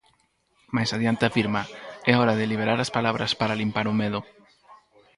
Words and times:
Máis 0.75 0.89
adiante 0.95 1.23
afirma: 1.27 1.61
"É 2.11 2.13
hora 2.19 2.37
de 2.39 2.49
liberar 2.51 2.79
as 2.81 2.93
palabras 2.97 3.31
para 3.39 3.59
limpar 3.61 3.85
o 3.91 3.97
medo". 4.01 4.19